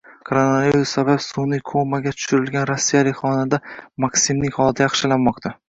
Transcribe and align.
Koronavirus 0.27 0.93
sabab 0.95 1.21
sun’iy 1.25 1.61
komaga 1.73 2.15
tushirilgan 2.17 2.67
rossiyalik 2.71 3.21
xonanda 3.21 3.63
MakSimning 4.07 4.59
holati 4.59 4.89
yaxshilanmoqda 4.89 5.57